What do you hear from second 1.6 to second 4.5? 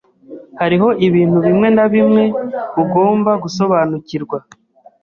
na bimwe ugomba gusobanukirwa.